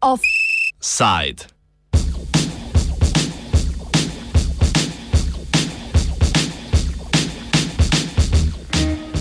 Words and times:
Offside. 0.00 1.44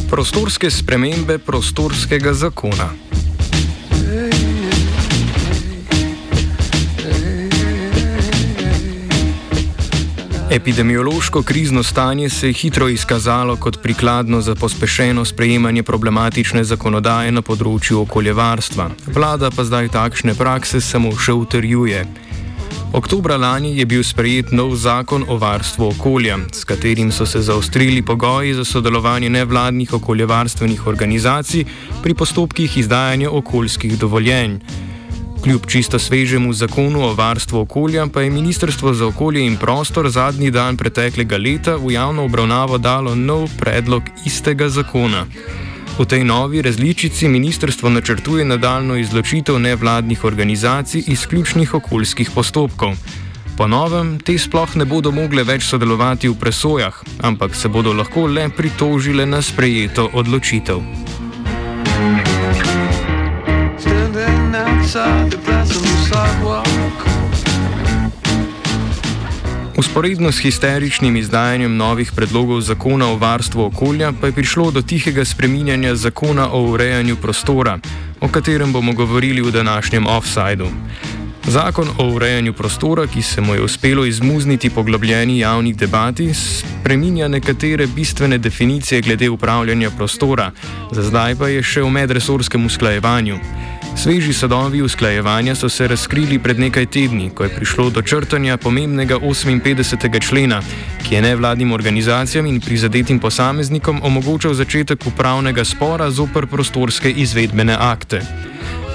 Prostorske 0.10 0.72
spremembe 0.72 1.38
prostorskega 1.38 2.34
zakona. 2.34 3.07
Epidemiološko 10.58 11.42
krizno 11.42 11.84
stanje 11.84 12.30
se 12.30 12.48
je 12.48 12.54
hitro 12.54 12.90
izkazalo 12.90 13.56
kot 13.56 13.82
prikladno 13.84 14.42
za 14.42 14.56
pospešeno 14.56 15.26
sprejemanje 15.26 15.84
problematične 15.84 16.64
zakonodaje 16.64 17.32
na 17.32 17.44
področju 17.46 18.00
okoljevarstva. 18.02 18.88
Vlada 19.14 19.52
pa 19.54 19.64
zdaj 19.64 19.92
takšne 19.94 20.34
prakse 20.34 20.82
samo 20.82 21.14
še 21.14 21.36
utrjuje. 21.38 22.02
Oktobra 22.94 23.38
lani 23.38 23.76
je 23.78 23.86
bil 23.86 24.02
sprejet 24.02 24.50
nov 24.52 24.74
zakon 24.82 25.28
o 25.30 25.38
varstvu 25.38 25.92
okolja, 25.92 26.40
s 26.50 26.66
katerim 26.66 27.14
so 27.14 27.30
se 27.30 27.44
zaostrili 27.46 28.02
pogoji 28.02 28.58
za 28.58 28.66
sodelovanje 28.66 29.30
nevladnih 29.30 29.94
okoljevarstvenih 29.94 30.88
organizacij 30.88 31.66
pri 32.02 32.18
postopkih 32.18 32.82
izdajanja 32.82 33.30
okoljskih 33.30 34.00
dovoljenj. 34.00 34.87
Kljub 35.48 35.66
čisto 35.66 36.00
svežemu 36.00 36.54
zakonu 36.54 37.04
o 37.04 37.14
varstvu 37.14 37.60
okolja 37.60 38.08
pa 38.14 38.22
je 38.22 38.30
Ministrstvo 38.30 38.94
za 38.94 39.08
okolje 39.08 39.46
in 39.46 39.56
prostor 39.58 40.10
zadnji 40.10 40.52
dan 40.52 40.78
preteklega 40.78 41.38
leta 41.38 41.76
v 41.76 41.92
javno 41.92 42.26
obravnavo 42.26 42.78
dalo 42.78 43.16
nov 43.16 43.48
predlog 43.60 44.04
istega 44.26 44.68
zakona. 44.70 45.26
V 46.00 46.06
tej 46.06 46.24
novi 46.24 46.62
različici 46.62 47.28
ministrstvo 47.28 47.90
načrtuje 47.90 48.46
nadaljno 48.46 48.98
izločitev 48.98 49.60
nevladnih 49.60 50.24
organizacij 50.24 51.04
iz 51.08 51.26
ključnih 51.28 51.74
okoljskih 51.74 52.32
postopkov. 52.36 52.98
Po 53.58 53.68
novem, 53.68 54.20
te 54.20 54.38
sploh 54.38 54.76
ne 54.76 54.86
bodo 54.86 55.12
mogle 55.12 55.44
več 55.44 55.64
sodelovati 55.64 56.28
v 56.28 56.36
presojah, 56.36 57.04
ampak 57.24 57.56
se 57.56 57.68
bodo 57.68 57.94
lahko 57.94 58.28
le 58.28 58.50
pritožile 58.50 59.26
na 59.26 59.42
sprejeto 59.42 60.10
odločitev. 60.14 60.84
Usporedno 69.78 70.32
s 70.32 70.40
histeričnim 70.40 71.16
izdajanjem 71.16 71.78
novih 71.78 72.12
predlogov 72.16 72.62
zakona 72.62 73.08
o 73.08 73.18
varstvu 73.18 73.66
okolja 73.66 74.14
pa 74.22 74.28
je 74.28 74.34
prišlo 74.34 74.72
do 74.72 74.82
tihega 74.82 75.26
spreminjanja 75.26 75.96
zakona 75.96 76.50
o 76.52 76.62
urejanju 76.72 77.16
prostora, 77.16 77.80
o 78.22 78.28
katerem 78.28 78.74
bomo 78.74 78.94
govorili 78.94 79.42
v 79.42 79.52
današnjem 79.52 80.08
offsajdu. 80.08 80.68
Zakon 81.48 81.88
o 81.98 82.08
urejanju 82.14 82.54
prostora, 82.54 83.08
ki 83.08 83.22
se 83.22 83.42
mu 83.42 83.54
je 83.56 83.62
uspelo 83.62 84.06
izmuzniti 84.06 84.70
poglobljeni 84.70 85.40
javni 85.40 85.74
debati, 85.74 86.34
spreminja 86.34 87.28
nekatere 87.28 87.88
bistvene 87.88 88.38
definicije 88.38 89.02
glede 89.02 89.30
upravljanja 89.30 89.90
prostora, 89.90 90.52
za 90.92 91.04
zdaj 91.04 91.36
pa 91.36 91.48
je 91.48 91.64
še 91.64 91.82
v 91.82 91.90
medresorskem 91.90 92.66
usklajevanju. 92.66 93.40
Sveži 93.98 94.34
sadovi 94.34 94.82
usklajevanja 94.82 95.56
so 95.56 95.70
se 95.70 95.88
razkrili 95.88 96.40
pred 96.40 96.60
nekaj 96.60 96.86
tedni, 96.86 97.30
ko 97.30 97.44
je 97.44 97.50
prišlo 97.50 97.90
do 97.90 98.02
črtanja 98.02 98.58
pomembnega 98.58 99.18
58. 99.20 100.28
člena, 100.28 100.62
ki 101.08 101.16
je 101.16 101.22
nevladnim 101.22 101.72
organizacijam 101.72 102.46
in 102.46 102.62
prizadetim 102.62 103.20
posameznikom 103.20 104.02
omogočal 104.04 104.54
začetek 104.54 105.08
upravnega 105.08 105.66
spora 105.66 106.12
zoper 106.12 106.46
prostorske 106.48 107.12
izvedbene 107.12 107.78
akte. 107.80 108.22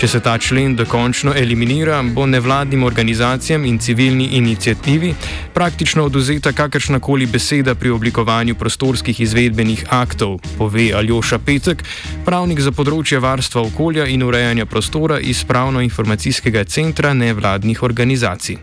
Če 0.02 0.08
se 0.10 0.18
ta 0.18 0.32
člen 0.34 0.72
dokončno 0.74 1.30
eliminira, 1.38 2.00
bo 2.02 2.24
nevladnim 2.26 2.82
organizacijam 2.82 3.62
in 3.64 3.76
civilni 3.78 4.24
inicijativi 4.34 5.12
praktično 5.54 6.08
oduzeta 6.08 6.50
kakršnakoli 6.52 7.28
beseda 7.30 7.76
pri 7.78 7.92
oblikovanju 7.94 8.56
prostorskih 8.58 9.20
izvedbenih 9.20 9.84
aktov, 9.94 10.40
pove 10.58 10.88
Aljoša 10.98 11.38
Petek, 11.46 11.84
pravnik 12.26 12.64
za 12.66 12.72
področje 12.74 13.20
varstva 13.22 13.62
okolja 13.62 14.08
in 14.10 14.26
urejanja 14.26 14.66
prostora 14.66 15.20
iz 15.20 15.44
Pravno-informacijskega 15.46 16.64
centra 16.64 17.14
nevladnih 17.14 17.86
organizacij. 17.86 18.58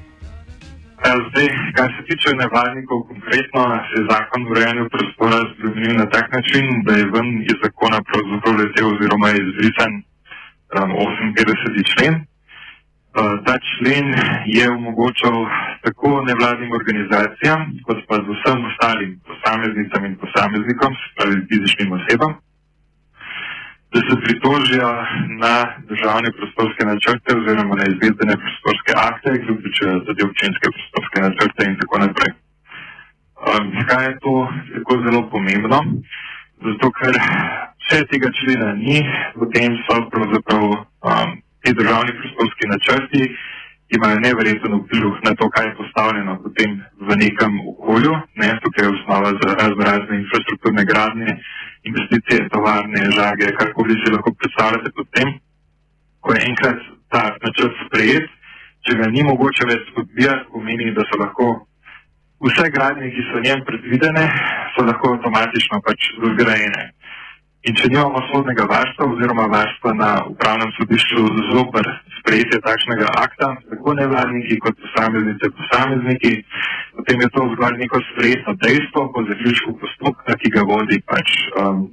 Zdaj, 1.00 1.50
kar 1.80 1.88
se 1.96 2.04
tiče 2.12 2.36
nevladnikov, 2.36 3.08
konkretno 3.14 3.64
se 3.88 3.96
je 4.02 4.06
zakon 4.12 4.44
o 4.44 4.52
urejanju 4.52 4.92
prostora 4.92 5.40
spremenil 5.56 5.96
na 6.04 6.10
tak 6.18 6.28
način, 6.36 6.84
da 6.84 7.00
je 7.00 7.10
ven 7.16 7.34
iz 7.48 7.58
zakona 7.64 8.04
pravzaprav 8.12 8.60
letel 8.60 8.92
oziroma 8.92 9.32
je 9.32 9.44
izbrisan 9.48 10.02
58. 10.70 11.84
člen. 11.92 12.16
Uh, 13.10 13.42
ta 13.46 13.58
člen 13.70 14.06
je 14.46 14.66
omogočal 14.70 15.38
tako 15.82 16.22
nevladnim 16.30 16.72
organizacijam, 16.80 17.60
kot 17.86 17.98
pa 18.08 18.16
vsem 18.22 18.60
ostalim 18.70 19.12
posameznicam 19.30 20.06
in 20.06 20.16
posameznikom, 20.24 20.92
spravi 21.06 21.48
fizičnim 21.50 21.90
osebam, 21.98 22.34
da 23.94 24.00
se 24.08 24.16
pritožijo 24.26 24.90
na 25.44 25.54
državne 25.90 26.30
prostorske 26.38 26.84
načrte 26.92 27.30
oziroma 27.40 27.74
na 27.82 27.86
izvedbene 27.92 28.36
prostorske 28.44 28.92
akte, 29.10 29.30
ki 29.42 29.56
vključujejo 29.56 30.06
tudi 30.08 30.28
občinske 30.30 30.68
prostorske 30.76 31.18
načrte 31.26 31.62
in 31.70 31.76
tako 31.82 31.96
naprej. 32.06 32.32
Um, 33.48 33.66
zakaj 33.78 34.06
je 34.08 34.16
to 34.24 34.34
tako 34.74 34.94
zelo 35.06 35.22
pomembno? 35.34 35.80
Zato, 36.66 36.86
ker 36.98 37.14
vse 37.90 38.06
tega 38.06 38.30
člena 38.38 38.74
ni, 38.78 39.02
potem 39.34 39.74
so 39.86 39.96
pravzaprav 40.14 40.64
um, 40.70 41.30
ti 41.62 41.74
državni 41.74 42.14
prostorski 42.20 42.66
načrti, 42.74 43.22
ki 43.90 43.98
imajo 43.98 44.20
nevreten 44.20 44.74
vpliv 44.82 45.08
na 45.26 45.32
to, 45.40 45.50
kaj 45.50 45.66
je 45.68 45.78
postavljeno 45.82 46.34
potem 46.44 46.70
v 47.08 47.10
nekem 47.24 47.52
okolju, 47.72 48.14
ne, 48.42 48.50
tukaj 48.64 48.86
je 48.86 48.94
osnova 48.94 49.32
za 49.42 49.50
razno 49.62 49.82
razne 49.92 50.14
infrastrukturne 50.22 50.84
gradnje, 50.92 51.32
investicije, 51.90 52.50
tovarne, 52.54 53.02
žage, 53.18 53.56
karkoli 53.60 53.96
si 54.02 54.14
lahko 54.14 54.30
predstavljate 54.40 54.90
potem, 55.00 55.28
ko 56.22 56.34
je 56.34 56.46
enkrat 56.50 56.80
ta 57.10 57.24
načrt 57.44 57.76
sprejet, 57.86 58.30
če 58.86 58.98
ga 59.02 59.10
ni 59.10 59.26
mogoče 59.26 59.66
več 59.72 59.90
spodbijati, 59.90 60.50
pomeni, 60.54 60.94
da 60.94 61.08
so 61.10 61.18
lahko 61.24 61.48
vse 62.46 62.70
gradnje, 62.76 63.10
ki 63.16 63.28
so 63.32 63.42
njem 63.48 63.66
predvidene, 63.66 64.26
so 64.76 64.86
lahko 64.86 65.16
avtomatično 65.16 65.82
pač 65.88 66.12
zgrajene. 66.36 66.86
In 67.68 67.76
če 67.76 67.90
nimamo 67.92 68.22
sodnega 68.30 68.64
varstva 68.72 69.06
oziroma 69.12 69.46
varstva 69.52 69.92
na 70.00 70.10
upravnem 70.32 70.70
sodišču 70.78 71.24
zoper 71.50 71.90
sprejetje 72.22 72.62
takšnega 72.64 73.10
akta, 73.20 73.50
tako 73.72 73.96
nevladniki 74.00 74.60
kot 74.64 74.80
posameznice, 74.80 75.52
posamezniki, 75.58 76.32
potem 76.96 77.26
je 77.26 77.30
to 77.36 77.50
zgolj 77.56 77.76
neko 77.84 78.00
sprejeto 78.14 78.56
dejstvo 78.64 79.06
po 79.12 79.26
zaključku 79.28 79.76
postopka, 79.84 80.40
ki 80.40 80.54
ga 80.56 80.64
vodi 80.72 81.02
pač 81.04 81.36
um, 81.60 81.90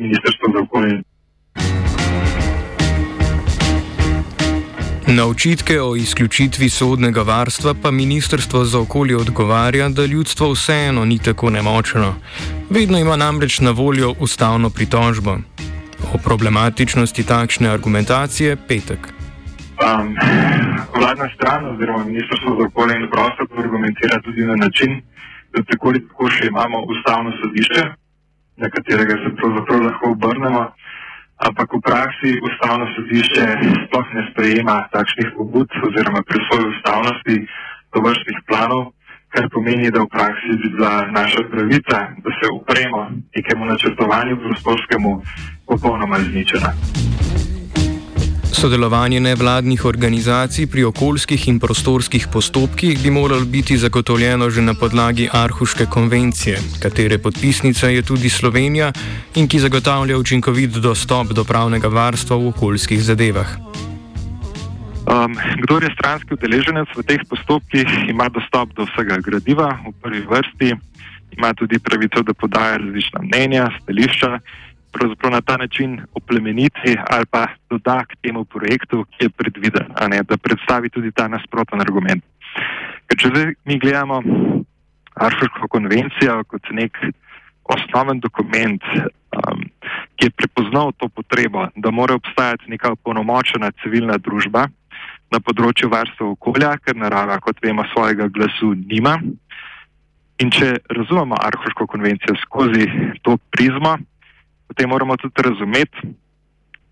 Ministrstvo 0.00 0.54
za 0.56 0.64
okolje. 0.64 0.96
Na 5.16 5.26
očitke 5.26 5.80
o 5.80 5.96
izključitvi 5.96 6.68
sodnega 6.68 7.22
varstva 7.22 7.74
pa 7.82 7.90
Ministrstvo 7.90 8.64
za 8.64 8.80
okolje 8.80 9.16
odgovarja, 9.16 9.88
da 9.88 10.06
ljudstvo 10.06 10.52
vseeno 10.52 11.04
ni 11.04 11.18
tako 11.18 11.50
nemočno. 11.50 12.14
Vedno 12.70 12.98
ima 12.98 13.16
namreč 13.16 13.60
na 13.60 13.70
voljo 13.70 14.14
ustavno 14.20 14.70
pritožbo. 14.70 15.32
O 16.14 16.18
problematičnosti 16.24 17.26
takšne 17.26 17.68
argumentacije 17.68 18.56
petek. 18.68 19.00
Um, 19.08 20.14
vladna 20.98 21.28
stran 21.34 21.66
oziroma 21.74 22.04
Ministrstvo 22.04 22.50
za 22.58 22.66
okolje 22.66 22.94
in 22.96 23.10
prostor 23.10 23.46
argumentira 23.64 24.20
tudi 24.24 24.46
na 24.46 24.56
način, 24.56 25.02
da 25.52 25.62
tako 25.62 25.88
ali 25.88 26.08
tako 26.08 26.30
še 26.30 26.46
imamo 26.46 26.78
ustavno 26.92 27.30
sodišče, 27.42 27.82
na 28.56 28.70
katerega 28.70 29.14
se 29.22 29.36
pravzaprav 29.36 29.80
lahko 29.82 30.10
obrnemo 30.10 30.62
ampak 31.40 31.68
v 31.72 31.80
praksi 31.80 32.30
ustavno 32.44 32.84
sodišče 32.94 33.46
sploh 33.86 34.06
ne 34.14 34.22
sprejema 34.30 34.76
takšnih 34.92 35.28
pobud 35.36 35.68
oziroma 35.88 36.20
presoje 36.28 36.68
ustavnosti 36.72 37.36
tovrstnih 37.90 38.38
planov, 38.48 38.92
kar 39.32 39.48
pomeni, 39.50 39.90
da 39.90 40.04
v 40.04 40.12
praksi 40.12 40.58
bi 40.60 40.68
bila 40.76 41.06
naša 41.10 41.42
pravica, 41.50 41.98
da 42.22 42.30
se 42.38 42.46
upremo 42.52 43.00
nekemu 43.36 43.64
načrtovanju 43.64 44.36
prostorskemu 44.36 45.10
popolnoma 45.66 46.18
izničena. 46.18 46.70
Sodelovanje 48.60 49.20
nevladnih 49.20 49.84
organizacij 49.88 50.66
pri 50.68 50.82
okoljskih 50.84 51.48
in 51.48 51.58
prostorskih 51.60 52.26
postopkih 52.32 52.98
bi 53.02 53.10
moralo 53.10 53.44
biti 53.44 53.76
zagotovljeno 53.76 54.50
že 54.50 54.62
na 54.62 54.74
podlagi 54.74 55.28
Arhuške 55.32 55.86
konvencije, 55.86 56.58
katere 56.82 57.18
podpisnica 57.18 57.88
je 57.88 58.02
tudi 58.02 58.28
Slovenija 58.28 58.92
in 59.34 59.48
ki 59.48 59.58
zagotavlja 59.58 60.18
učinkovit 60.18 60.70
dostop 60.70 61.32
do 61.32 61.44
pravnega 61.44 61.88
varstva 61.88 62.36
v 62.36 62.52
okoljskih 62.52 63.00
zadevah. 63.02 63.48
Um, 65.08 65.32
kdor 65.62 65.84
je 65.84 65.94
stranski 65.96 66.34
udeleženec 66.34 66.88
v 66.96 67.02
teh 67.02 67.24
postopkih, 67.30 67.88
ima 68.12 68.28
dostop 68.28 68.76
do 68.76 68.84
vsega 68.92 69.24
gradiva 69.24 69.72
v 69.88 69.94
prvi 70.02 70.20
vrsti, 70.28 70.74
ima 71.38 71.54
tudi 71.54 71.78
pravico, 71.78 72.22
da 72.22 72.34
podaja 72.34 72.76
različna 72.76 73.24
mnenja, 73.24 73.70
stališča, 73.82 74.38
pravzaprav 74.92 75.32
na 75.32 75.40
ta 75.40 75.56
način 75.56 76.00
oplemeniti 76.14 76.96
ali 77.10 77.26
pa 77.30 77.46
doda 77.70 78.04
k 78.04 78.16
temu 78.22 78.44
projektu, 78.44 79.04
ki 79.04 79.24
je 79.24 79.30
predviden, 79.30 79.94
ne, 80.10 80.22
da 80.22 80.36
predstavi 80.36 80.90
tudi 80.90 81.12
ta 81.12 81.28
nasproten 81.28 81.80
argument. 81.80 82.24
Ker 83.06 83.18
če 83.18 83.32
zdaj 83.32 83.54
mi 83.64 83.78
gledamo 83.78 84.22
Arhuško 85.14 85.68
konvencijo 85.68 86.42
kot 86.48 86.70
nek 86.70 86.96
osnoven 87.70 88.20
dokument, 88.20 88.82
um, 89.36 89.62
ki 90.16 90.26
je 90.28 90.36
prepoznal 90.36 90.92
to 90.98 91.08
potrebo, 91.08 91.66
da 91.76 91.90
mora 91.90 92.14
obstajati 92.14 92.70
neka 92.70 92.94
opolnomočena 92.96 93.70
civilna 93.82 94.18
družba 94.18 94.66
na 95.30 95.38
področju 95.40 95.90
varstva 95.90 96.32
okolja, 96.32 96.74
ker 96.82 96.98
narava, 96.98 97.38
kot 97.42 97.60
vemo, 97.62 97.84
svojega 97.92 98.28
glasu 98.34 98.72
nima. 98.74 99.18
In 100.40 100.50
če 100.50 100.78
razumemo 100.90 101.36
Arhuško 101.36 101.86
konvencijo 101.86 102.34
skozi 102.42 102.86
to 103.22 103.36
prizmo, 103.52 103.98
potem 104.70 104.88
moramo 104.88 105.16
tudi 105.16 105.42
razumeti, 105.42 105.98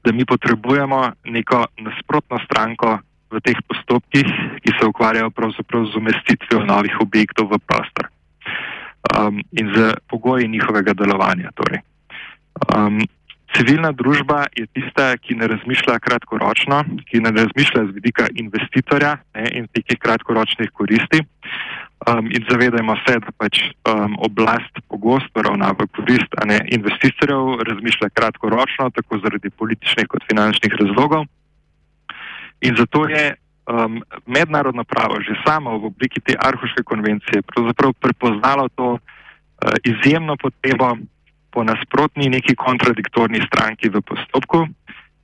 da 0.05 0.13
mi 0.13 0.25
potrebujemo 0.25 1.13
neko 1.25 1.67
nasprotno 1.79 2.39
stranko 2.45 2.99
v 3.31 3.41
teh 3.45 3.59
postopkih, 3.69 4.27
ki 4.65 4.71
se 4.81 4.87
ukvarjajo 4.87 5.31
pravzaprav 5.31 5.87
z 5.87 5.95
umestitvijo 6.01 6.65
novih 6.65 6.97
objektov 7.01 7.53
v 7.53 7.59
prostor 7.63 8.11
um, 9.15 9.39
in 9.53 9.71
z 9.75 9.95
pogoji 10.11 10.49
njihovega 10.49 10.93
delovanja. 10.93 11.55
Torej. 11.55 11.85
Um, 12.75 12.99
civilna 13.55 13.93
družba 13.93 14.47
je 14.57 14.67
tista, 14.67 15.15
ki 15.17 15.39
ne 15.39 15.47
razmišlja 15.47 15.99
kratkoročno, 16.03 16.83
ki 17.07 17.23
ne 17.23 17.31
razmišlja 17.31 17.85
z 17.87 17.95
vidika 17.95 18.27
investitorja 18.35 19.19
ne, 19.35 19.51
in 19.55 19.71
teh 19.71 19.99
kratkoročnih 20.01 20.73
koristi. 20.75 21.23
Um, 22.07 22.31
in 22.31 22.45
zavedajmo 22.47 22.95
se, 23.03 23.19
da 23.19 23.33
pač 23.35 23.59
um, 23.91 24.15
oblast 24.23 24.71
pogosto 24.87 25.43
ravna 25.43 25.73
v 25.75 25.89
korist 25.91 26.31
ne, 26.47 26.61
investitorjev, 26.71 27.59
razmišlja 27.67 28.09
kratkoročno, 28.15 28.87
tako 28.95 29.19
zaradi 29.19 29.51
političnih 29.51 30.07
kot 30.07 30.23
finančnih 30.31 30.79
razlogov. 30.79 31.27
In 32.63 32.79
zato 32.79 33.03
je 33.11 33.35
um, 33.35 33.99
mednarodno 34.31 34.85
pravo 34.87 35.19
že 35.27 35.35
samo 35.43 35.75
v 35.79 35.91
obliki 35.91 36.23
te 36.23 36.39
Arhuške 36.39 36.87
konvencije 36.87 37.43
pravzaprav 37.43 37.93
prepoznalo 37.99 38.69
to 38.79 38.89
uh, 38.95 39.01
izjemno 39.83 40.39
potrebo 40.39 40.95
po 41.51 41.65
nasprotni 41.65 42.31
neki 42.31 42.55
kontradiktorni 42.55 43.43
stranki 43.51 43.91
v 43.91 44.01
postopku, 44.07 44.69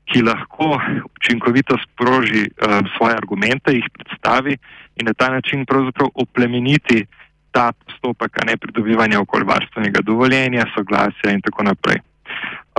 ki 0.05 0.23
lahko 0.23 0.79
učinkovito 1.17 1.77
sproži 1.85 2.45
uh, 2.47 2.81
svoje 2.97 3.17
argumente, 3.17 3.73
jih 3.73 3.87
predstavi 3.93 4.57
in 4.97 5.07
na 5.07 5.15
ta 5.15 5.31
način 5.31 5.65
pravzaprav 5.67 6.09
oplemeniti 6.15 7.07
ta 7.51 7.73
postopek, 7.73 8.39
a 8.39 8.45
ne 8.45 8.57
pridobivanja 8.57 9.21
okoljevarstvenega 9.21 10.01
dovoljenja, 10.03 10.67
soglasja 10.75 11.31
in 11.31 11.41
tako 11.41 11.63
naprej. 11.63 11.99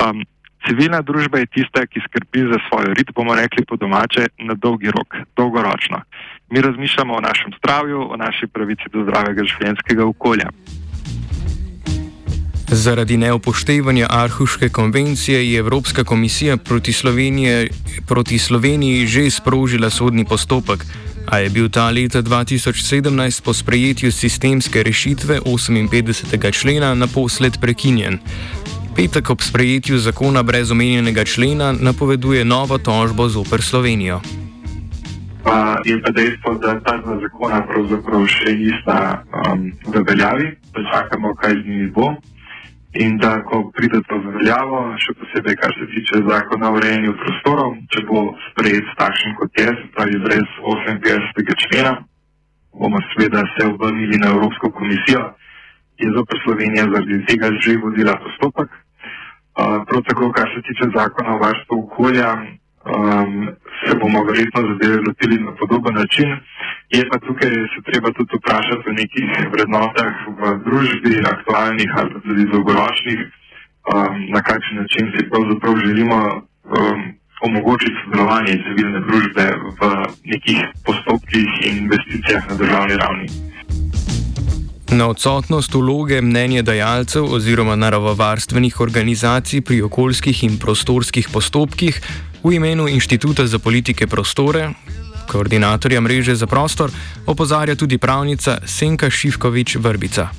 Um, 0.03 0.23
civilna 0.67 1.01
družba 1.01 1.39
je 1.39 1.51
tista, 1.57 1.85
ki 1.87 2.03
skrbi 2.07 2.47
za 2.51 2.59
svojo 2.67 2.93
rit, 2.93 3.13
bomo 3.15 3.35
rekli 3.35 3.65
po 3.65 3.75
domače, 3.75 4.27
na 4.39 4.53
dolgi 4.53 4.91
rok, 4.91 5.15
dolgoročno. 5.35 6.01
Mi 6.49 6.61
razmišljamo 6.61 7.13
o 7.15 7.21
našem 7.21 7.53
zdravju, 7.57 8.11
o 8.11 8.17
naši 8.17 8.47
pravici 8.47 8.91
do 8.93 9.03
zdravega 9.03 9.43
življenjskega 9.43 10.05
okolja. 10.05 10.49
Zaradi 12.75 13.17
neupoštevanja 13.17 14.07
Arhuške 14.09 14.69
konvencije 14.69 15.51
je 15.51 15.59
Evropska 15.59 16.03
komisija 16.03 16.57
proti, 16.57 16.91
proti 18.07 18.39
Sloveniji 18.39 19.07
že 19.07 19.31
sprožila 19.31 19.89
sodni 19.89 20.25
postopek, 20.25 20.85
a 21.25 21.37
je 21.37 21.49
bil 21.49 21.69
ta 21.69 21.89
leta 21.89 22.21
2017 22.21 23.43
po 23.43 23.53
sprejetju 23.53 24.11
sistemske 24.11 24.83
rešitve 24.83 25.39
58. 25.39 26.51
člena 26.51 26.93
naposled 26.93 27.57
prekinjen. 27.61 28.19
Petek 28.95 29.29
ob 29.29 29.41
sprejetju 29.41 29.97
zakona 29.97 30.43
brez 30.43 30.71
omenjenega 30.71 31.23
člena 31.23 31.71
napoveduje 31.79 32.45
novo 32.45 32.77
tožbo 32.77 33.29
zoper 33.29 33.61
Slovenijo. 33.61 34.19
Pa 35.43 35.77
je 35.85 36.01
pa 36.01 36.11
dejstvo, 36.11 36.53
da 36.53 36.79
ta 36.79 36.97
dva 36.97 37.19
zakona 37.21 37.63
pravzaprav 37.67 38.27
še 38.27 38.53
nista 38.53 39.23
um, 39.31 39.71
v 39.87 40.03
veljavi, 40.07 40.55
da 40.73 40.79
čakamo, 40.91 41.35
kaj 41.35 41.53
z 41.53 41.67
njimi 41.67 41.91
bo. 41.91 42.15
In 42.95 43.17
da, 43.17 43.41
ko 43.43 43.57
pride 43.75 43.99
to 44.07 44.15
v 44.23 44.31
veljavo, 44.37 44.77
še 45.03 45.13
posebej, 45.19 45.55
kar 45.59 45.73
se 45.75 45.85
tiče 45.91 46.21
zakona 46.29 46.69
o 46.71 46.77
urejanju 46.77 47.15
prostorov, 47.19 47.73
če 47.91 48.03
bo 48.07 48.21
sprejet 48.45 48.87
takšen 48.95 49.35
kot 49.35 49.59
je, 49.59 49.67
pravi 49.97 50.19
brez 50.23 50.45
58. 50.63 51.57
člena, 51.65 51.91
bomo 52.71 53.01
seveda 53.09 53.43
se 53.51 53.67
obrnili 53.67 54.21
na 54.21 54.31
Evropsko 54.31 54.71
komisijo, 54.77 55.25
ki 55.99 56.07
je 56.07 56.13
zopr 56.15 56.39
Slovenija 56.45 56.87
zaradi 56.93 57.19
tega 57.27 57.51
že 57.59 57.75
vodila 57.83 58.15
postopek. 58.23 58.71
Prav 59.59 60.01
tako, 60.07 60.31
kar 60.31 60.47
se 60.55 60.63
tiče 60.67 60.87
zakona 60.95 61.35
o 61.35 61.41
varstvu 61.43 61.81
okolja, 61.83 62.31
um, 62.85 63.49
se 63.83 63.91
bomo 64.01 64.19
verjetno 64.29 64.59
zadeve 64.69 64.97
lotili 65.07 65.37
na 65.47 65.51
podoben 65.59 65.95
način. 66.01 66.29
Je 66.95 67.01
pa 67.09 67.17
tukaj 67.27 67.49
se 67.73 67.79
treba 67.89 68.09
tudi 68.17 68.37
vprašati 68.37 68.89
o 68.89 68.97
nekih 69.01 69.29
vrednotah 69.53 70.13
v 70.39 70.41
družbi, 70.65 71.13
aktualnih 71.33 71.89
ali 71.99 72.09
tudi 72.25 72.43
dolgoročnih, 72.53 73.19
um, 73.93 74.13
na 74.35 74.41
kakšen 74.49 74.75
način 74.81 75.05
si 75.13 75.29
pravzaprav 75.29 75.73
želimo 75.85 76.19
um, 76.77 76.99
omogočiti 77.47 77.97
sodelovanje 78.03 78.53
civilne 78.65 78.99
družbe 79.07 79.45
v 79.79 79.81
nekih 80.31 80.59
postopkih 80.85 81.49
in 81.67 81.77
investicijah 81.77 82.41
na 82.49 82.55
državni 82.61 82.95
ravni. 83.01 83.27
Na 84.91 85.07
odsotnost 85.07 85.73
vloge 85.73 86.21
mnenje 86.21 86.61
dajalcev 86.61 87.25
oziroma 87.33 87.75
naravovarstvenih 87.75 88.79
organizacij 88.79 89.61
pri 89.61 89.81
okoljskih 89.81 90.43
in 90.43 90.59
prostorskih 90.59 91.29
postopkih 91.33 92.01
v 92.45 92.61
imenu 92.61 92.85
Inštituta 92.85 93.49
za 93.49 93.57
politike 93.57 94.05
prostore, 94.05 94.69
koordinatorja 95.25 95.97
mreže 96.01 96.35
za 96.37 96.45
prostor, 96.45 96.93
opozarja 97.25 97.73
tudi 97.73 97.97
pravnica 97.97 98.61
Senka 98.69 99.09
Šivkovič 99.09 99.81
Vrbica. 99.81 100.29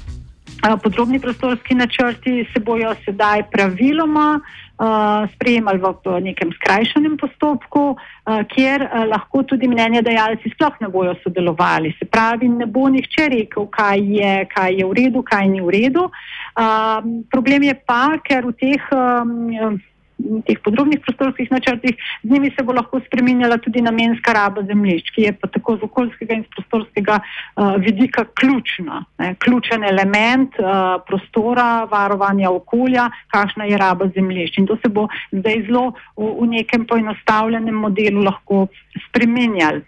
Podrobni 0.83 1.19
prostorski 1.21 1.75
načrti 1.75 2.47
se 2.53 2.61
bojo 2.63 2.95
sedaj 3.05 3.43
praviloma 3.51 4.39
uh, 4.39 4.87
sprejemali 5.35 5.79
v 5.79 6.21
nekem 6.21 6.55
skrajšanem 6.55 7.19
postopku, 7.19 7.99
uh, 7.99 8.43
kjer 8.55 8.87
uh, 8.87 9.03
lahko 9.11 9.43
tudi 9.43 9.69
mnenje 9.69 10.03
dajalci 10.03 10.51
sploh 10.55 10.79
ne 10.81 10.89
bojo 10.89 11.15
sodelovali. 11.27 11.95
Se 11.99 12.07
pravi, 12.07 12.49
ne 12.49 12.67
bo 12.67 12.89
nihče 12.89 13.29
rekel, 13.35 13.67
kaj 13.67 13.99
je, 13.99 14.47
kaj 14.55 14.79
je 14.79 14.87
v 14.87 14.93
redu, 14.95 15.23
kaj 15.23 15.49
ni 15.51 15.61
v 15.61 15.75
redu. 15.75 16.07
Uh, 16.07 17.03
problem 17.31 17.67
je 17.67 17.75
pa, 17.75 18.15
ker 18.23 18.47
v 18.47 18.55
teh. 18.55 18.83
Um, 18.95 19.83
teh 20.17 20.59
podrobnih 20.65 21.01
prostorskih 21.05 21.51
načrtih, 21.53 21.97
z 22.23 22.31
njimi 22.31 22.51
se 22.57 22.65
bo 22.65 22.73
lahko 22.73 23.01
spremenjala 23.07 23.59
tudi 23.59 23.83
namenska 23.85 24.33
raba 24.33 24.63
zemljišč, 24.63 25.11
ki 25.15 25.23
je 25.23 25.33
pa 25.33 25.49
tako 25.53 25.77
z 25.77 25.89
okoljskega 25.89 26.35
in 26.35 26.45
prostorskega 26.55 27.19
uh, 27.21 27.77
vidika 27.83 28.25
ključna, 28.41 29.05
ne, 29.19 29.35
ključen 29.39 29.85
element 29.85 30.57
uh, 30.59 30.97
prostora, 31.07 31.85
varovanja 31.91 32.51
okolja, 32.51 33.11
kakšna 33.35 33.69
je 33.69 33.79
raba 33.79 34.09
zemljišč. 34.15 34.59
In 34.59 34.67
to 34.67 34.79
se 34.83 34.89
bo 34.89 35.09
zdaj 35.33 35.67
zelo 35.69 35.93
v, 36.17 36.33
v 36.41 36.49
nekem 36.57 36.87
poenostavljenem 36.87 37.75
modelu 37.75 38.25
lahko 38.25 38.67
spremenjalo. 39.09 39.85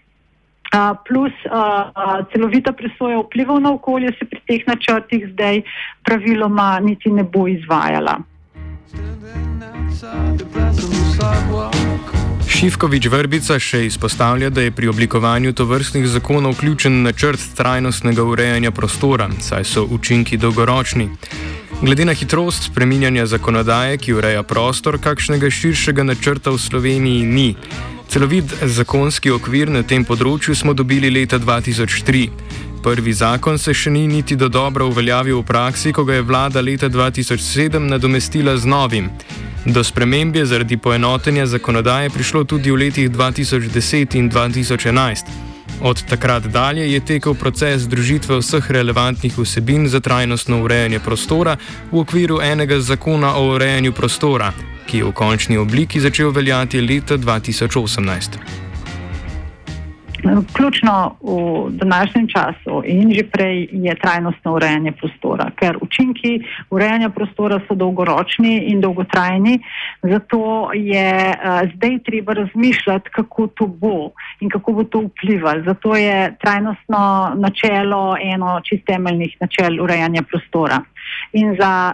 Uh, 0.69 0.93
plus 1.01 1.33
uh, 1.49 2.21
celovita 2.29 2.71
presoja 2.77 3.17
vplivov 3.23 3.57
na 3.59 3.71
okolje 3.73 4.13
se 4.19 4.25
pri 4.29 4.41
teh 4.45 4.67
načrtih 4.67 5.25
zdaj 5.33 5.63
praviloma 6.05 6.77
niti 6.79 7.09
ne 7.09 7.23
bo 7.23 7.47
izvajala. 7.49 8.19
Šivkovič 12.47 13.07
Vrbica 13.11 13.57
še 13.59 13.81
izpostavlja, 13.85 14.49
da 14.49 14.61
je 14.61 14.71
pri 14.71 14.87
oblikovanju 14.87 15.51
tovrstnih 15.53 16.07
zakonov 16.07 16.55
ključen 16.59 17.01
načrt 17.03 17.41
trajnostnega 17.55 18.23
urejanja 18.23 18.71
prostora, 18.71 19.27
saj 19.43 19.63
so 19.63 19.83
učinki 19.83 20.37
dolgoročni. 20.37 21.09
Glede 21.81 22.05
na 22.05 22.13
hitrost 22.13 22.69
spreminjanja 22.69 23.25
zakonodaje, 23.25 23.97
ki 23.97 24.15
ureja 24.15 24.43
prostor, 24.43 24.99
kakšnega 25.03 25.51
širšega 25.51 26.03
načrta 26.03 26.55
v 26.55 26.61
Sloveniji 26.63 27.25
ni. 27.25 27.49
Celovit 28.07 28.55
zakonski 28.63 29.35
okvir 29.35 29.67
na 29.67 29.83
tem 29.83 30.07
področju 30.07 30.55
smo 30.55 30.73
dobili 30.73 31.11
leta 31.11 31.39
2003. 31.39 32.23
Prvi 32.83 33.13
zakon 33.13 33.59
se 33.59 33.75
še 33.75 33.91
ni 33.91 34.07
niti 34.07 34.39
do 34.39 34.47
dobro 34.47 34.87
uveljavil 34.87 35.41
v 35.41 35.45
praksi, 35.45 35.91
ko 35.91 36.07
ga 36.07 36.21
je 36.21 36.23
vlada 36.23 36.63
leta 36.63 36.87
2007 36.87 37.91
nadomestila 37.91 38.55
z 38.57 38.65
novim. 38.65 39.11
Do 39.65 39.83
sprememb 39.83 40.35
je 40.35 40.45
zaradi 40.45 40.77
poenotenja 40.77 41.45
zakonodaje 41.45 42.09
prišlo 42.09 42.43
tudi 42.43 42.71
v 42.71 42.75
letih 42.75 43.09
2010 43.11 44.15
in 44.15 44.29
2011. 44.31 45.25
Od 45.81 46.03
takrat 46.09 46.43
dalje 46.43 46.91
je 46.91 46.99
tekel 46.99 47.33
proces 47.33 47.81
združitve 47.81 48.39
vseh 48.39 48.71
relevantnih 48.71 49.37
vsebin 49.37 49.87
za 49.87 49.99
trajnostno 49.99 50.63
urejanje 50.63 50.99
prostora 50.99 51.57
v 51.91 51.99
okviru 51.99 52.39
enega 52.41 52.79
zakona 52.79 53.35
o 53.35 53.53
urejanju 53.55 53.91
prostora, 53.93 54.53
ki 54.87 54.97
je 54.97 55.03
v 55.03 55.11
končni 55.11 55.57
obliki 55.57 55.99
začel 55.99 56.31
veljati 56.31 56.81
leta 56.81 57.17
2018. 57.17 58.68
Ključno 60.53 61.15
v 61.21 61.69
današnjem 61.69 62.27
času 62.27 62.81
in 62.85 63.13
že 63.13 63.23
prej 63.31 63.67
je 63.71 63.95
trajnostno 63.95 64.53
urejanje 64.53 64.91
prostora, 64.91 65.51
ker 65.55 65.77
učinki 65.81 66.41
urejanja 66.69 67.09
prostora 67.09 67.59
so 67.67 67.75
dolgoročni 67.75 68.71
in 68.71 68.81
dolgotrajni, 68.81 69.59
zato 70.01 70.69
je 70.73 71.11
uh, 71.29 71.69
zdaj 71.75 71.99
treba 72.05 72.33
razmišljati, 72.33 73.09
kako 73.09 73.47
to 73.47 73.67
bo 73.67 74.11
in 74.39 74.49
kako 74.49 74.73
bo 74.73 74.83
to 74.83 74.99
vplivalo. 74.99 75.63
Zato 75.65 75.95
je 75.95 76.35
trajnostno 76.41 77.31
načelo 77.35 78.15
eno 78.21 78.61
čist 78.63 78.85
temeljnih 78.85 79.37
načel 79.39 79.83
urejanja 79.83 80.21
prostora. 80.21 80.81
In 81.31 81.55
za 81.59 81.93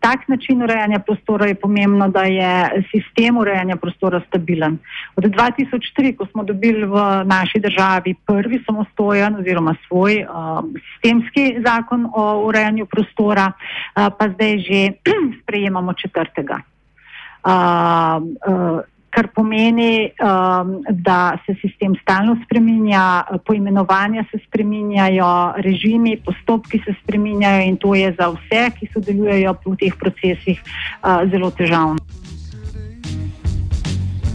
tak 0.00 0.28
način 0.28 0.62
urejanja 0.62 0.98
prostora 0.98 1.46
je 1.46 1.54
pomembno, 1.54 2.08
da 2.08 2.22
je 2.22 2.82
sistem 2.90 3.36
urejanja 3.36 3.76
prostora 3.76 4.20
stabilen. 4.28 4.78
Od 5.16 5.24
2003, 5.24 6.16
ko 6.16 6.26
smo 6.26 6.44
dobili 6.44 6.84
v 6.84 7.24
naši 7.24 7.58
državi 7.58 8.14
prvi 8.26 8.62
samostojen 8.66 9.36
oziroma 9.36 9.74
svoj 9.86 10.24
uh, 10.24 10.64
sistemski 10.74 11.56
zakon 11.66 12.08
o 12.14 12.42
urejanju 12.46 12.86
prostora, 12.86 13.52
uh, 13.52 14.08
pa 14.18 14.28
zdaj 14.28 14.58
že 14.58 14.92
sprejemamo 15.42 15.92
četrtega. 15.92 16.60
Uh, 17.44 17.52
uh, 17.52 18.80
kar 19.16 19.28
pomeni, 19.34 20.12
um, 20.20 20.82
da 20.90 21.38
se 21.46 21.54
sistem 21.60 21.94
stalno 22.02 22.36
spreminja, 22.44 23.24
poimenovanja 23.46 24.24
se 24.30 24.38
spreminjajo, 24.46 25.52
režimi, 25.64 26.18
postopki 26.24 26.82
se 26.84 26.94
spreminjajo 27.02 27.62
in 27.64 27.76
to 27.76 27.94
je 27.94 28.12
za 28.18 28.28
vse, 28.34 28.70
ki 28.76 28.88
sodelujejo 28.92 29.56
v 29.64 29.76
teh 29.80 29.96
procesih, 29.96 30.60
uh, 30.60 31.24
zelo 31.32 31.50
težavno. 31.50 31.96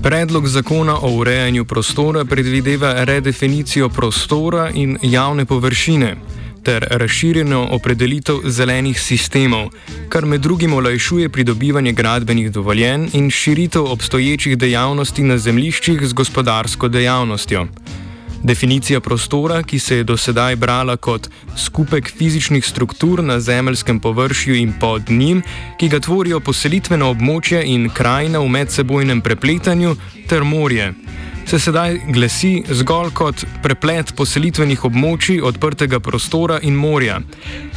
Predlog 0.01 0.47
zakona 0.47 0.97
o 0.97 1.13
urejanju 1.21 1.65
prostora 1.65 2.25
predvideva 2.25 3.03
redefinicijo 3.05 3.89
prostora 3.89 4.69
in 4.73 4.97
javne 5.01 5.45
površine 5.45 6.15
ter 6.63 6.86
razširjeno 6.89 7.68
opredelitev 7.72 8.41
zelenih 8.46 9.00
sistemov, 9.01 9.70
kar 10.10 10.25
med 10.25 10.41
drugim 10.41 10.74
olajšuje 10.74 11.30
pridobivanje 11.30 11.91
gradbenih 11.91 12.51
dovoljenj 12.51 13.10
in 13.13 13.30
širitev 13.30 13.86
obstoječih 13.86 14.58
dejavnosti 14.58 15.24
na 15.24 15.38
zemljiščih 15.38 16.06
z 16.08 16.13
gospodarsko 16.13 16.88
dejavnostjo. 16.88 17.68
Definicija 18.44 19.00
prostora, 19.00 19.63
ki 19.63 19.80
se 19.80 19.98
je 19.98 20.03
do 20.03 20.18
sedaj 20.18 20.56
brala 20.56 20.98
kot 20.98 21.30
skupek 21.58 22.10
fizičnih 22.18 22.65
struktur 22.65 23.24
na 23.24 23.39
zemeljskem 23.39 24.00
površju 24.00 24.56
in 24.56 24.74
pod 24.80 25.10
njim, 25.10 25.44
ki 25.77 25.89
ga 25.89 26.00
tvorijo 26.00 26.39
poselitveno 26.39 27.10
območje 27.10 27.62
in 27.65 27.89
krajina 27.89 28.39
v 28.39 28.50
medsebojnem 28.50 29.22
prepletanju, 29.22 29.96
ter 30.27 30.44
morje 30.44 30.94
se 31.51 31.60
sedaj 31.60 31.98
glasi 32.08 32.63
zgolj 32.70 33.10
kot 33.12 33.41
preplet 33.63 34.13
poselitvenih 34.15 34.86
območij 34.88 35.41
odprtega 35.43 36.00
prostora 36.00 36.62
in 36.63 36.77
morja. 36.79 37.17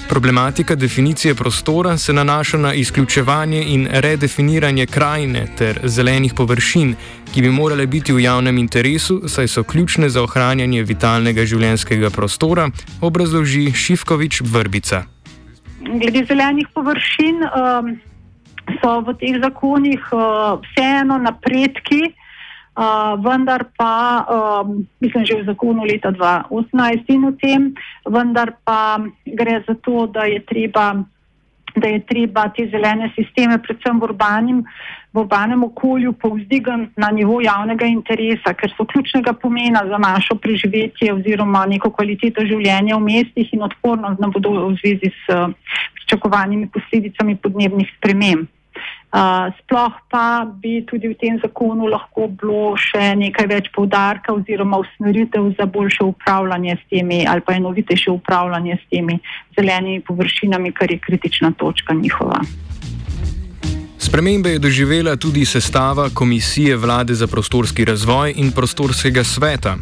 Problematika 0.09 0.76
definicije 0.78 1.35
prostora 1.35 1.97
se 1.99 2.12
nanaša 2.12 2.59
na 2.59 2.73
izključevanje 2.75 3.64
in 3.75 3.88
redefiniranje 3.90 4.87
krajine 4.87 5.47
ter 5.59 5.81
zelenih 5.83 6.37
površin, 6.38 6.95
ki 7.35 7.43
bi 7.43 7.50
morale 7.50 7.87
biti 7.87 8.14
v 8.14 8.23
javnem 8.28 8.62
interesu, 8.62 9.23
saj 9.28 9.49
so 9.49 9.66
ključne 9.66 10.09
za 10.09 10.23
ohranjanje 10.23 10.83
vitalnega 10.83 11.43
življenjskega 11.43 12.14
prostora, 12.14 12.71
obrazloži 13.00 13.73
Šivkovič 13.73 14.45
Vrbica. 14.54 15.02
Glede 15.83 16.28
zelenih 16.31 16.71
površin 16.75 17.43
um, 17.43 17.97
so 18.78 19.00
v 19.00 19.19
teh 19.19 19.43
zakonih 19.43 20.12
uh, 20.12 20.61
vseeno 20.62 21.19
napredki. 21.19 22.14
Uh, 22.75 23.14
vendar 23.23 23.71
pa, 23.78 24.26
um, 24.26 24.83
mislim, 24.99 25.23
že 25.23 25.35
v 25.35 25.47
zakonu 25.47 25.87
leta 25.87 26.11
2018 26.11 27.07
in 27.07 27.23
v 27.23 27.33
tem, 27.38 27.62
vendar 28.02 28.59
pa 28.66 28.99
gre 29.23 29.62
za 29.62 29.78
to, 29.78 30.11
da 30.11 30.26
je 30.26 30.43
treba, 30.43 31.07
da 31.78 31.87
je 31.87 32.02
treba 32.02 32.50
te 32.50 32.66
zelene 32.66 33.14
sisteme, 33.14 33.62
predvsem 33.62 33.95
v, 33.95 34.11
urbanim, 34.11 34.59
v 35.14 35.16
urbanem 35.23 35.62
okolju, 35.71 36.19
povzdigati 36.19 36.99
na 36.99 37.14
nivo 37.14 37.38
javnega 37.38 37.87
interesa, 37.87 38.59
ker 38.59 38.75
so 38.75 38.83
ključnega 38.83 39.38
pomena 39.38 39.87
za 39.87 39.95
našo 39.95 40.35
preživetje 40.35 41.14
oziroma 41.14 41.71
neko 41.71 41.95
kvaliteto 41.95 42.43
življenja 42.43 42.99
v 42.99 43.07
mestih 43.07 43.54
in 43.54 43.62
odpornost 43.62 44.19
na 44.19 44.35
bodo 44.35 44.50
v 44.50 44.75
zvezi 44.83 45.14
s 45.14 45.31
pričakovanimi 45.95 46.66
posledicami 46.75 47.38
podnebnih 47.38 47.87
sprememb 48.02 48.50
sploh 49.59 49.94
pa 50.11 50.42
bi 50.42 50.83
tudi 50.83 51.09
v 51.09 51.14
tem 51.14 51.38
zakonu 51.38 51.87
lahko 51.87 52.26
bilo 52.26 52.75
še 52.75 53.14
nekaj 53.14 53.47
več 53.47 53.71
povdarka 53.71 54.35
oziroma 54.35 54.80
usmeritev 54.83 55.54
za 55.54 55.66
boljše 55.71 56.02
upravljanje 56.02 56.75
s 56.75 56.85
temi 56.90 57.23
ali 57.23 57.40
pa 57.47 57.54
enovitejše 57.54 58.11
upravljanje 58.11 58.78
s 58.83 58.90
temi 58.90 59.18
zelenimi 59.54 60.02
površinami, 60.02 60.73
kar 60.73 60.90
je 60.90 60.99
kritična 60.99 61.52
točka 61.54 61.94
njihova. 61.94 62.42
Spremembe 63.99 64.50
je 64.50 64.59
doživela 64.59 65.16
tudi 65.16 65.44
sestava 65.44 66.11
Komisije 66.14 66.76
vlade 66.76 67.14
za 67.14 67.26
prostorski 67.26 67.85
razvoj 67.85 68.35
in 68.37 68.50
prostorskega 68.52 69.25
sveta. 69.25 69.76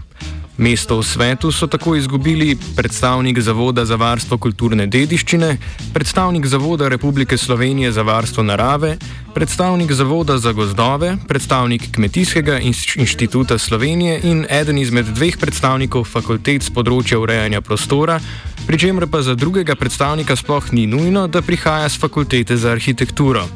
Mesto 0.62 0.98
v 0.98 1.02
svetu 1.02 1.50
so 1.52 1.66
tako 1.66 1.96
izgubili 1.96 2.56
predstavnik 2.76 3.40
Zavoda 3.40 3.82
za 3.84 3.96
varstvo 3.98 4.38
kulturne 4.38 4.86
dediščine, 4.86 5.56
predstavnik 5.90 6.46
Zavoda 6.46 6.88
Republike 6.88 7.38
Slovenije 7.38 7.90
za 7.92 8.02
varstvo 8.02 8.44
narave, 8.46 8.94
predstavnik 9.34 9.92
Zavoda 9.92 10.38
za 10.38 10.52
gozdove, 10.52 11.16
predstavnik 11.28 11.90
Kmetijskega 11.94 12.60
inštituta 12.94 13.58
Slovenije 13.58 14.20
in 14.22 14.46
eden 14.50 14.78
izmed 14.78 15.10
dveh 15.10 15.34
predstavnikov 15.36 16.04
fakultet 16.04 16.62
z 16.62 16.70
področja 16.70 17.18
urejanja 17.18 17.60
prostora, 17.60 18.20
pri 18.66 18.78
čemer 18.78 19.10
pa 19.10 19.22
za 19.26 19.34
drugega 19.34 19.74
predstavnika 19.74 20.36
sploh 20.38 20.70
ni 20.72 20.86
nujno, 20.86 21.26
da 21.26 21.42
prihaja 21.42 21.88
z 21.90 21.98
fakultete 21.98 22.56
za 22.56 22.70
arhitekturo. 22.70 23.48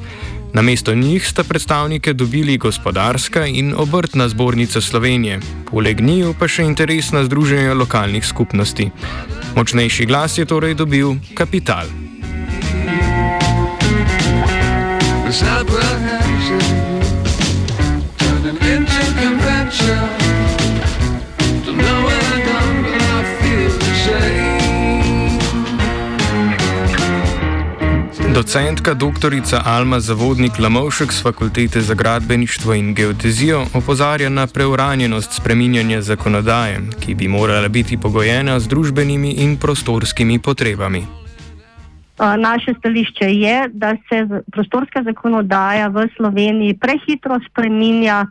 Na 0.53 0.63
mesto 0.63 0.95
njih 0.95 1.29
sta 1.29 1.45
predstavnike 1.45 2.13
dobili 2.13 2.59
gospodarska 2.59 3.47
in 3.47 3.75
obrtna 3.77 4.29
zbornica 4.29 4.81
Slovenije, 4.81 5.41
poleg 5.71 6.01
njiju 6.01 6.35
pa 6.39 6.49
še 6.49 6.65
interesna 6.65 7.25
združenja 7.25 7.75
lokalnih 7.75 8.27
skupnosti. 8.27 8.91
Močnejši 9.57 10.07
glas 10.07 10.39
je 10.39 10.45
torej 10.45 10.75
dobil 10.75 11.17
kapital. 11.35 11.87
Docentka 28.37 28.93
dr. 28.95 29.33
Alma 29.65 29.97
Zavodnik 29.97 30.59
Lamovšek 30.61 31.13
z 31.13 31.23
Fakultete 31.23 31.81
za 31.81 31.95
gradbeništvo 31.95 32.75
in 32.75 32.95
geodezijo 32.95 33.65
opozarja 33.75 34.29
na 34.29 34.47
preuranjenost 34.47 35.33
spreminjanja 35.33 36.01
zakonodaje, 36.01 36.81
ki 37.01 37.15
bi 37.15 37.29
morala 37.29 37.69
biti 37.69 37.97
pogojena 37.97 38.61
z 38.61 38.69
družbenimi 38.69 39.31
in 39.41 39.57
prostorskimi 39.57 40.39
potrebami. 40.39 41.03
Naše 42.19 42.75
stališče 42.79 43.25
je, 43.25 43.69
da 43.73 43.97
se 44.09 44.29
prostorska 44.53 45.03
zakonodaja 45.03 45.89
v 45.89 46.05
Sloveniji 46.17 46.77
prehitro 46.77 47.41
spreminja, 47.49 48.27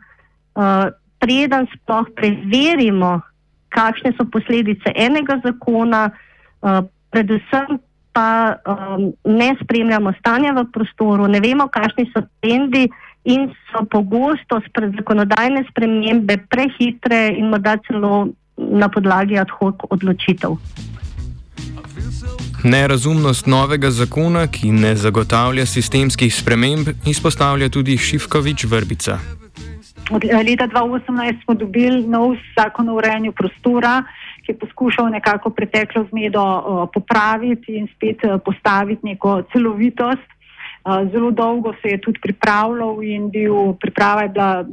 preden 1.18 1.66
sploh 1.74 2.06
preverimo, 2.16 3.20
kakšne 3.68 4.14
so 4.14 4.24
posledice 4.30 4.94
enega 4.94 5.40
zakona, 5.42 6.10
predvsem 7.10 7.82
pa 8.16 8.56
um, 8.64 9.12
ne 9.24 9.50
spremljamo 9.62 10.12
stanja 10.18 10.54
v 10.56 10.64
prostoru, 10.72 11.28
ne 11.28 11.40
vemo, 11.44 11.68
kakšni 11.68 12.08
so 12.14 12.22
trendi 12.40 12.86
in 13.28 13.50
so 13.68 13.84
pogosto 13.92 14.60
zakonodajne 14.96 15.66
spremembe 15.68 16.38
prehitre 16.48 17.26
in 17.36 17.50
morda 17.52 17.76
celo 17.84 18.28
na 18.56 18.88
podlagi 18.88 19.36
ad 19.36 19.52
hoc 19.52 19.84
odločitev. 19.90 20.56
Nerazumnost 22.64 23.46
novega 23.46 23.90
zakona, 23.90 24.46
ki 24.48 24.72
ne 24.72 24.94
zagotavlja 24.96 25.66
sistemskih 25.68 26.32
sprememb, 26.34 26.88
izpostavlja 27.06 27.68
tudi 27.68 27.98
Šivkovič 27.98 28.64
Vrbica. 28.64 29.18
Od 30.10 30.24
leta 30.24 30.66
2018 30.72 31.44
smo 31.44 31.54
dobili 31.54 32.06
nov 32.06 32.38
zakon 32.56 32.88
o 32.88 32.96
urejanju 32.96 33.32
prostora, 33.32 34.04
ki 34.46 34.52
je 34.52 34.58
poskušal 34.58 35.10
nekako 35.10 35.50
preteklo 35.50 36.06
zmedo 36.10 36.42
uh, 36.42 36.88
popraviti 36.94 37.76
in 37.76 37.88
spet 37.96 38.22
uh, 38.24 38.38
postaviti 38.44 39.06
neko 39.06 39.42
celovitost. 39.52 40.28
Uh, 40.86 41.10
zelo 41.10 41.30
dolgo 41.30 41.74
se 41.82 41.88
je 41.88 42.00
tudi 42.00 42.22
pripravljal 42.22 43.02
in 43.02 43.30
bil, 43.30 43.74
priprava 43.80 44.22
je 44.22 44.28
bila 44.28 44.64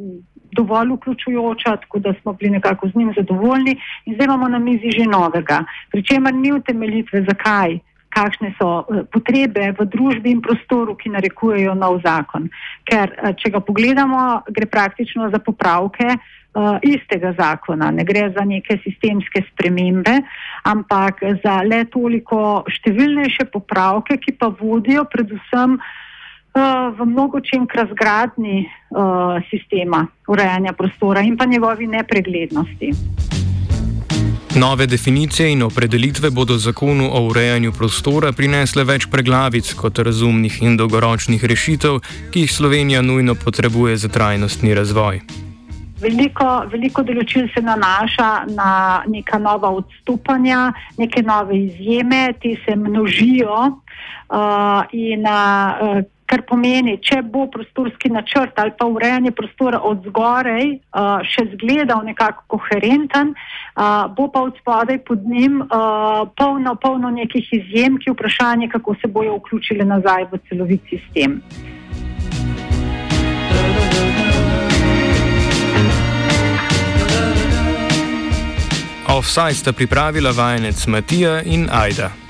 dovolj 0.54 0.94
vključujoča, 0.94 1.76
tako 1.76 2.00
da 2.00 2.14
smo 2.22 2.34
bili 2.34 2.52
nekako 2.52 2.88
z 2.88 2.96
njim 2.96 3.14
zadovoljni. 3.18 3.74
In 4.06 4.14
zdaj 4.14 4.26
imamo 4.26 4.48
na 4.48 4.60
mizi 4.60 4.92
že 4.98 5.10
novega, 5.10 5.64
pri 5.92 6.04
čemer 6.04 6.34
ni 6.34 6.54
utemeljitve, 6.54 7.26
zakaj, 7.30 7.80
kakšne 8.14 8.54
so 8.62 8.86
potrebe 9.10 9.74
v 9.80 9.86
družbi 9.90 10.32
in 10.32 10.42
prostoru, 10.42 10.94
ki 10.96 11.10
narekujejo 11.10 11.74
nov 11.74 12.02
zakon. 12.06 12.50
Ker, 12.86 13.10
če 13.42 13.50
ga 13.50 13.60
pogledamo, 13.60 14.44
gre 14.54 14.70
praktično 14.70 15.32
za 15.34 15.42
popravke 15.42 16.14
uh, 16.54 16.78
istega 16.82 17.34
zakona. 17.38 17.92
Ne 17.92 18.04
gre 18.04 18.30
za 18.36 18.46
neke 18.46 18.78
sistemske 18.84 19.44
spremembe, 19.52 20.22
ampak 20.64 21.24
za 21.44 21.62
le 21.66 21.84
toliko 21.86 22.64
številnejše 22.70 23.50
popravke, 23.54 24.18
ki 24.18 24.38
pa 24.40 24.52
vodijo 24.54 25.06
predvsem 25.10 25.78
uh, 25.80 26.94
v 26.98 27.10
mnogo 27.10 27.42
čem 27.42 27.68
k 27.68 27.84
razgradni 27.84 28.64
uh, 28.66 29.42
sistema 29.50 30.06
urejanja 30.28 30.74
prostora 30.78 31.22
in 31.22 31.38
pa 31.38 31.46
njegovi 31.46 31.88
nepreglednosti. 31.88 32.94
Nove 34.54 34.86
definicije 34.86 35.50
in 35.50 35.64
opredelitve 35.66 36.30
bodo 36.30 36.58
zakonu 36.62 37.08
o 37.10 37.24
urejanju 37.26 37.72
prostora 37.74 38.30
prinesle 38.38 38.84
več 38.86 39.08
preglavic 39.10 39.72
kot 39.74 39.98
razumnih 39.98 40.60
in 40.62 40.78
dolgoročnih 40.78 41.42
rešitev, 41.42 41.98
ki 42.30 42.46
jih 42.46 42.54
Slovenija 42.54 43.02
nujno 43.02 43.34
potrebuje 43.36 43.98
za 43.98 44.14
trajnostni 44.14 44.78
razvoj. 44.78 45.43
Veliko, 46.04 46.48
veliko 46.68 47.04
določil 47.08 47.48
se 47.54 47.62
nanaša 47.64 48.30
na 48.52 48.72
neka 49.08 49.40
nova 49.40 49.72
odstopanja, 49.78 50.74
neke 51.00 51.24
nove 51.24 51.56
izjeme, 51.70 52.34
ti 52.44 52.58
se 52.66 52.76
množijo 52.76 53.60
uh, 53.64 54.82
in 54.92 55.24
uh, 55.24 56.02
kar 56.34 56.44
pomeni, 56.50 56.96
če 57.04 57.22
bo 57.30 57.46
prostorski 57.52 58.10
načrt 58.10 58.58
ali 58.60 58.74
pa 58.78 58.88
urejanje 58.90 59.32
prostora 59.38 59.80
od 59.86 60.08
zgoraj 60.10 60.66
uh, 60.74 61.22
še 61.30 61.46
zgledal 61.54 62.02
nekako 62.08 62.58
koherenten, 62.58 63.36
uh, 63.36 64.08
bo 64.18 64.30
pa 64.34 64.44
od 64.48 64.58
spodaj 64.62 65.04
pod 65.08 65.28
njim 65.30 65.62
uh, 65.62 66.24
polno, 66.40 66.76
polno 66.82 67.14
nekih 67.14 67.54
izjem, 67.60 68.00
ki 68.02 68.16
vprašanje, 68.16 68.72
kako 68.74 68.98
se 69.02 69.12
bojo 69.12 69.38
vključili 69.42 69.86
nazaj 69.86 70.28
v 70.32 70.42
celovit 70.50 70.92
sistem. 70.92 71.40
Offside 79.14 79.54
sta 79.54 79.74
pripravila 79.74 80.32
vajenec 80.32 80.86
Matija 80.88 81.42
in 81.46 81.70
Aida. 81.72 82.23